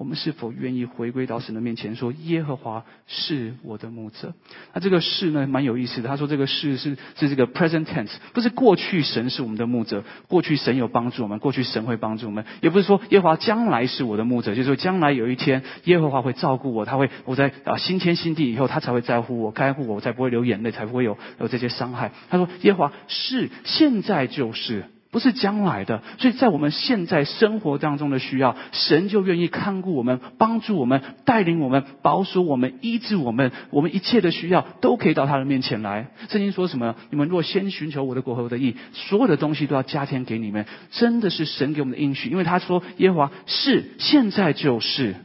[0.00, 4.32] 我们是否愿意回归到神的面前，说耶和华是我的牧者？
[4.72, 6.08] 那这个“是”呢，蛮有意思的。
[6.08, 22.12] 他说这个“是”是是这个 present tense，不是过去神是我们的牧者，过去神有帮助我们，过去神会帮助我们，也不是说耶和华将来是我的牧者，就是说将来有一天耶和华会照顾我，他会我在啊新天新地以后，他才会在乎我，该护我，我才不会流眼泪，才不会有有这些伤害。
[22.30, 24.86] 他说耶和华是现在就是。
[25.10, 36.10] 不是将来的，所以在我们现在生活当中的需要，神就愿意看顾我们，帮助我们，带领我们，保守我们，医治我们，我们一切的需要都可以到他的面前来。
[36.28, 36.94] 圣经说什么？
[37.10, 40.64] 你们若先寻求我的国和我的义，所有的东西都要加添给你们。
[40.92, 45.16] 真的是神给我们的应许，因为他说耶和华是现在就是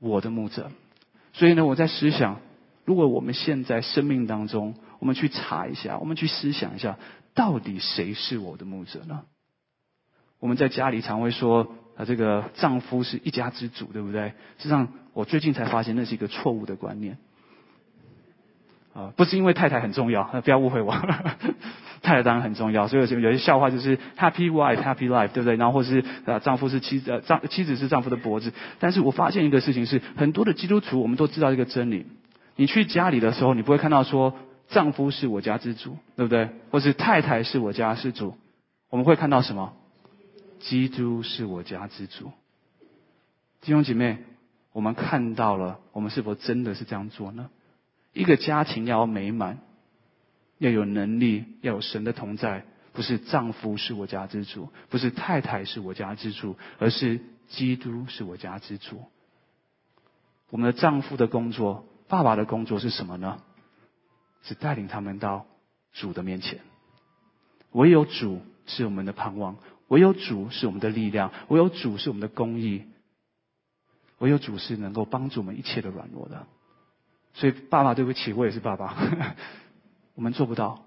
[0.00, 0.72] 我的牧者。
[1.32, 2.40] 所以呢，我在思想，
[2.84, 6.98] 如果我们现在生命当中，我们去查一下，我们去思想一下。
[7.34, 9.22] 到底谁是我的牧者呢？
[10.38, 14.34] 我们在家里常会说啊，这个丈夫是一家之主，对不对？
[14.58, 17.18] 实际上，我最近才发现那是一个错误的观念。
[18.92, 20.92] 啊，不是因为太太很重要，不要误会我。
[22.02, 25.54] 太太当然很重要，所以有些有些笑话就是 Happy wife, Happy life，对不对？
[25.56, 28.52] 然后或是啊，丈夫是妻子，丈妻子是丈夫的脖子。
[28.80, 32.06] 但是我发现一个事情是，很多的基督徒我们都知道一个真理：
[32.56, 34.34] 你去家里的时候，你不会看到说。
[34.72, 36.48] 丈夫是我家之主，对不对？
[36.70, 38.36] 或是太太是我家之主，
[38.88, 39.74] 我们会看到什么？
[40.60, 42.32] 基督是我家之主。
[43.60, 44.18] 弟兄姐妹，
[44.72, 47.50] 我们看到了，我们是否真的是这样做呢？
[48.12, 49.58] 一个家庭要美满，
[50.58, 59.02] 要有能力，要有神的同在，不是丈夫是我家之主，不是太太是我家之主，而是基督是我家之主。
[60.50, 63.42] 我们的丈夫的工作，爸爸的工作是什么呢？
[64.42, 65.46] 是带领他们到
[65.92, 66.60] 主的面前，
[67.72, 69.56] 唯有主是我们的盼望，
[69.88, 72.84] 唯有主是我们的力量，唯有主是我们的公义，
[74.18, 76.46] 唯有主是能够帮助我们一切的软弱的。
[77.34, 78.94] 所以，爸爸，对不起，我也是爸爸，
[80.14, 80.84] 我们做不到。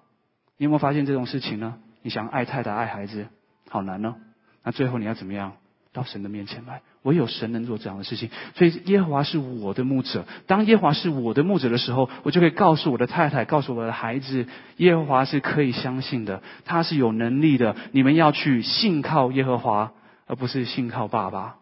[0.58, 1.80] 你有没有发现这种事情呢？
[2.02, 3.28] 你想爱太太、爱孩子，
[3.70, 4.16] 好难呢。
[4.64, 5.58] 那最后你要怎么样？
[5.96, 6.82] 到神的面前来。
[7.02, 10.26] 唯有神能做这样的事情，所以耶和华是我的牧者。
[10.48, 17.76] 当耶和华是我的牧者的时候，我就可以告诉我的太太，告诉我的孩子，耶和华是可以相信的，他是有能力的。
[17.92, 19.92] 你们要去信靠耶和华，
[20.26, 21.58] 而不是信靠爸爸。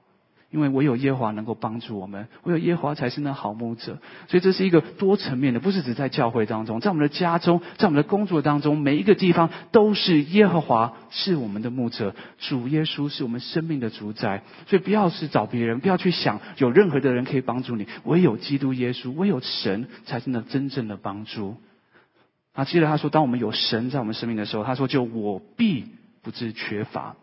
[0.53, 21.57] 因为唯有耶和华能够帮助我们，唯有耶和华才是那好牧者，所以这是一个多层面的，不是只在教会当中，在我们的家中，在我们的工作当中，每一个地方都是耶和华是我们的牧者，主耶稣是我们生命的主宰，所以不要是找别人，不要去想有任何的人可以帮助你，唯有基督耶稣，唯有神才是那真正的帮助。
[22.53, 25.85] 啊，接着他说，当我们有神在我们生命的时候，他说就我必
[26.21, 27.15] 不致缺乏。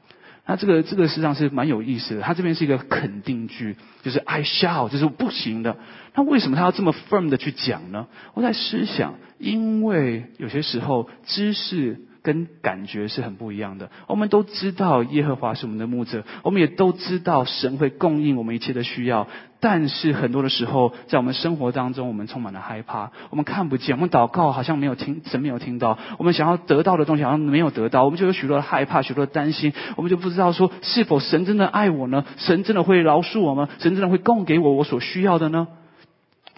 [0.50, 5.76] 那这个这个实际上是蛮有意思的，他这边是一个肯定句，就是 I shall，就是不行的。
[6.16, 8.08] 那为什么他要这么 firm 的去讲呢？
[8.34, 12.00] 我在思想，因为有些时候知识。
[12.22, 13.90] 跟感觉是很不一样的。
[14.06, 19.26] 我们都知道耶和华是我们的牧者，我们也都知道神会供应我们一切的需要。
[19.62, 25.98] 但是很多的时候，在我们生活当中，我们充满了害怕，我们看不见，我们祷告好像没有听，神没有听到。
[26.18, 29.74] 我们想要得到的东西好像没有得到，我们就有许多的害怕，许多的担心。
[29.96, 32.24] 我们就不知道说，是否神真的爱我呢？
[32.38, 33.68] 神真的会饶恕我吗？
[33.80, 35.68] 神真的会供给我我所需要的呢？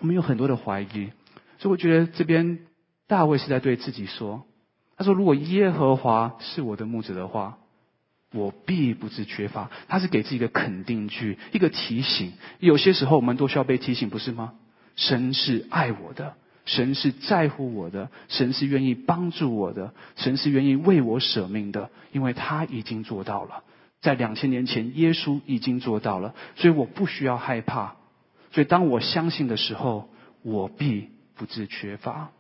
[0.00, 1.10] 我们有很多的怀疑，
[1.58, 2.60] 所以我觉得这边
[3.08, 4.44] 大卫是在对自己说。
[4.97, 7.59] 他说：“如果耶和华是我的牧者的话，
[8.32, 12.32] 我必不致缺乏。”他是给自己一个肯定句，一个提醒。
[12.61, 14.55] 有些时候我们都需要被提醒，不是吗？
[14.95, 16.34] 神是爱我的，
[16.66, 23.64] 神是在乎我的，神是愿意帮助我的，神是愿意为我舍命的，因为他已经做到了，
[24.01, 27.97] 在两千年前，耶稣已经做到了，所以我不需要害怕。
[28.53, 30.11] 所以当我相信的时候，
[30.43, 32.30] 我必不致缺乏。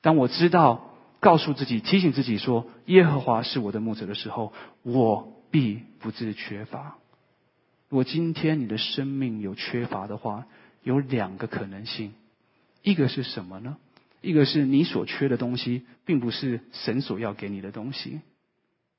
[0.00, 0.91] 当我知道，
[1.22, 4.52] 告诉自己，提醒自己说，耶和华是我的牧者的时候，
[4.82, 6.96] 我必不致缺乏。
[7.88, 10.46] 如果今天你的生命有缺乏的话，
[10.82, 12.12] 有两个可能性。
[12.82, 13.76] 一个是什么呢？
[14.20, 18.20] 一个是你所缺的东西，并不是神所要给你的东西。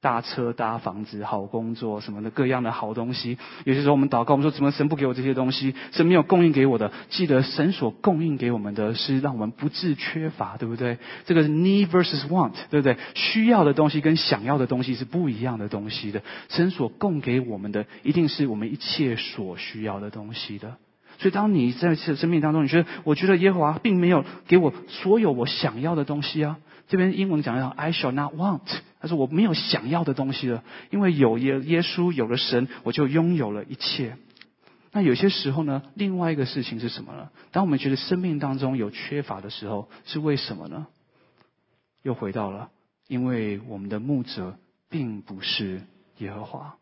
[0.04, 5.74] 大车、大房子、好工作什么的各样的好东西，有些时候我们祷告，我们说怎么神不给我这些东西？
[5.94, 6.92] 神没有供应给我的。
[7.10, 10.98] 记得神所供应给我们的是让我们不致缺乏，对不对？
[11.26, 12.98] 这个是 need versus want，对不对？
[13.16, 16.22] 需要的东西跟想要的东西是不一样的东西的。
[16.50, 20.76] 神所供给我们的，一定是我们一切所需要的东西的。
[21.24, 26.58] 所以，当你在生命当中，你觉得，我觉得耶和华并没有给我所有我想要的东西啊。
[26.90, 28.60] 这边英文讲到 I shall not want，
[29.00, 34.18] 他说我没有想要的东西了，因为有耶耶稣，有了神，我就拥有了一切。
[34.92, 37.30] 那有些时候呢，另外一个事情是什么呢？
[37.54, 40.88] 当我们觉得生命当中有缺乏的时候，是为什么呢？
[42.02, 42.70] 又回到了，
[43.08, 44.58] 因为我们的牧者
[44.90, 45.84] 并不是
[46.18, 46.76] 耶和华，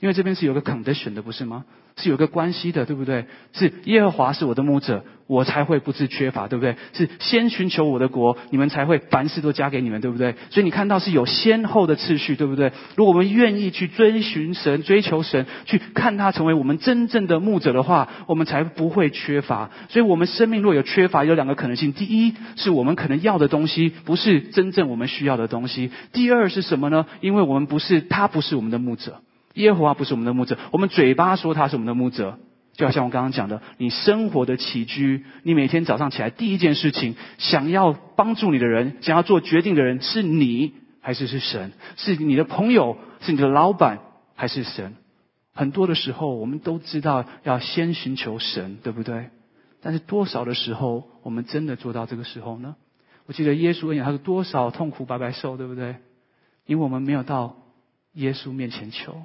[0.00, 1.64] 因为这边是有个 condition 的，不是吗？
[1.98, 3.24] 是有个关系的，对不对？
[3.54, 6.76] 是耶和华是我的牧者，我才会不致缺乏，对不对？
[6.92, 10.34] 是先寻求我的国，你们才会凡事都加给你们，对不对？
[10.50, 12.70] 所以你看到是有先后的次序，对不对？
[12.96, 19.70] 如果我们愿意去追寻神、追求神，去看他成为我们真正的牧者的话，我们才不会缺乏。
[19.88, 27.06] 所以我们生命若有缺乏，有两个可能性：第一，是我们可能要的东西不是真正我们需要的东西；第二是什么呢？
[27.22, 29.22] 因为我们不是他，不是我们的牧者。
[29.56, 32.38] 耶和华不是我们的牧者，我们嘴巴说他是我们的牧者，
[32.74, 41.72] 就好像我刚刚讲的，你生活的起居，你每天早上起来第一件事情，想要帮助你的人，想要做决定的人，是你还是是神？
[41.96, 44.00] 是你的朋友，是你的老板，
[44.34, 44.94] 还是神？
[45.54, 49.30] 很多的时候，我们都知道要先寻求神，对不对？
[49.80, 52.76] 但是多少的时候，我们真的做到这个时候呢？
[53.24, 55.96] 我记得耶稣讲，他说多少痛苦白白受，对不对？
[56.66, 57.56] 因为我们没有到
[58.12, 59.22] 耶稣面前求。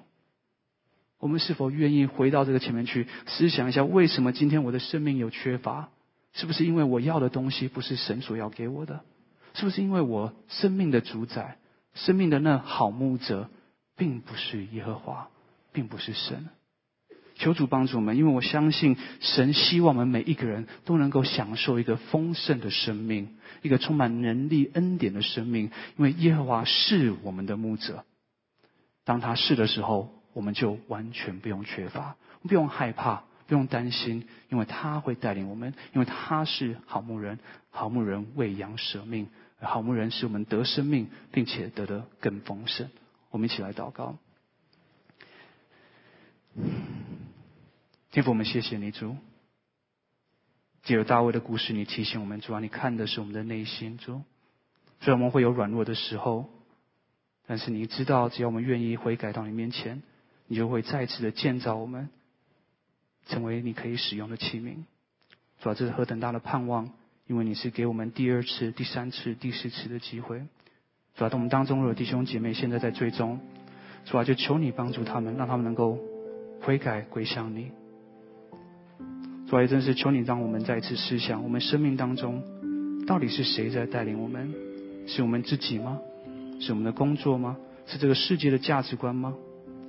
[1.21, 5.89] 我们是否愿意回到这个前面去思想一下，为什么今天我的生命有缺乏？
[6.33, 9.01] 是不是因为我要的东西不是神所要给我的？
[9.53, 11.57] 是不是因为我生命的主宰、
[11.93, 13.49] 生命的那好牧者，
[13.95, 15.29] 并不是耶和华，
[15.71, 16.49] 并不是神？
[17.35, 25.69] 求主帮助我们，因为我相信神希望我们每一个人都能够享受一个丰盛的生命，一个充满能力、恩典的生命。
[25.97, 28.05] 因为耶和华是我们的牧者，
[29.05, 30.19] 当他是的时候。
[30.33, 39.27] 我们就完全不用缺乏，不用害怕，不用担心，因为他会带领我们，因为他是好牧人，好牧人为羊舍命，
[39.59, 42.89] 好牧人使我们得生命，并且得的更丰盛。
[43.29, 44.17] 我们一起来祷告，
[48.11, 49.17] 天父，我们谢谢你主，
[50.83, 54.21] 借着大卫的故事，你提醒我们，主啊，你看的是我们的内心，主，
[55.01, 56.49] 虽然我们会有软弱的时候，
[57.47, 60.01] 但是你知道，只要我们愿意悔改到你面前。
[60.51, 62.09] 你就会再次的建造我们，
[63.25, 64.79] 成为你可以使用的器皿。
[65.61, 66.91] 主啊，这是何等大的盼望！
[67.25, 70.41] 因为你是给我们第二次、第三次、第四次的机会。
[71.15, 73.39] 主啊，我们当中若有弟兄姐妹现在在追踪，
[74.03, 75.97] 主啊，就求你帮助他们，让他们能够
[76.59, 77.71] 悔改归向你。
[79.47, 84.53] 主啊，真是求你让我们再一次思想，我们生命当中到底是谁在带领我们？
[85.07, 85.97] 是我们自己吗？
[86.59, 87.55] 是我们的工作吗？
[87.87, 89.33] 是这个世界的价值观吗？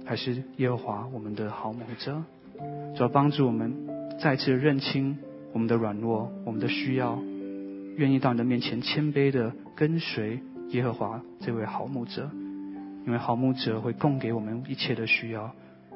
[0.05, 2.23] 还是耶和华我们的好牧者，
[2.97, 3.73] 主要帮助我们
[4.21, 5.19] 再次认清
[5.53, 7.19] 我们的软弱、我们的需要，
[7.97, 10.41] 愿意到你的面前谦卑的跟随
[10.71, 12.31] 耶和华这位好牧者，
[13.07, 15.51] 因为好牧者会供给我们一切的需要，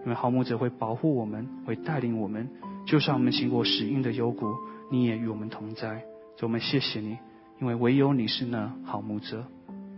[0.05, 2.49] 因为好牧者会保护我们，会带领我们，
[2.87, 4.47] 就算我们经过死荫的幽谷，
[4.91, 6.03] 你也与我们同在。
[6.37, 7.19] 主我们谢谢你，
[7.61, 9.45] 因为唯有你是那好牧者，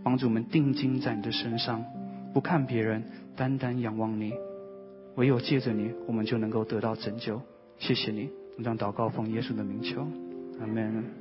[0.03, 1.83] 帮助我们定睛在你的身上，
[2.33, 3.03] 不看别人。
[3.39, 4.33] 单单仰望你，
[5.15, 7.41] 唯有借着你，我们就能够得到拯救。
[7.77, 10.05] 谢谢你，我将祷告奉耶稣的名求，
[10.59, 11.18] 阿门。